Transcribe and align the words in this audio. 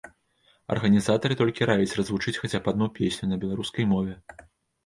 Арганізатары 0.75 1.37
толькі 1.41 1.67
раяць 1.71 1.95
развучыць 1.99 2.35
хаця 2.45 2.59
б 2.65 2.73
адну 2.73 2.89
песню 3.01 3.25
на 3.31 3.41
беларускай 3.45 3.89
мове. 3.93 4.13